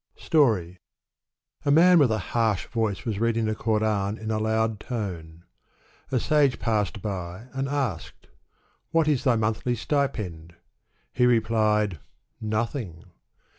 Story. 0.17 0.79
A 1.63 1.69
man 1.69 1.99
with 1.99 2.09
a 2.11 2.17
harsh 2.33 2.65
voice 2.65 3.05
was 3.05 3.19
reading 3.19 3.45
the 3.45 3.53
Koran 3.53 4.17
in 4.17 4.31
a 4.31 4.39
loud 4.39 4.79
tone. 4.79 5.43
A 6.11 6.19
sage 6.19 6.57
passed 6.57 7.03
by 7.03 7.45
and 7.53 7.69
asked," 7.69 8.25
What 8.93 9.07
is 9.07 9.23
thy 9.25 9.35
monthly 9.35 9.75
stipend?" 9.75 10.55
He 11.13 11.27
replied, 11.27 11.99
"Nothing." 12.41 13.11